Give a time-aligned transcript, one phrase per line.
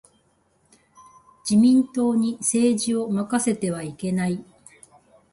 [1.47, 4.43] 自民党に政治を任せてはいけない。